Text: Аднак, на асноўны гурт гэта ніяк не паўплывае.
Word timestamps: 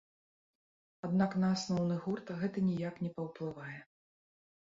Аднак, 1.07 1.35
на 1.43 1.47
асноўны 1.57 1.97
гурт 2.05 2.27
гэта 2.39 2.57
ніяк 2.69 2.95
не 3.09 3.13
паўплывае. 3.19 3.77